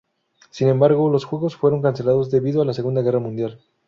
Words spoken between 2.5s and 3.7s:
a la Segunda Guerra Mundial.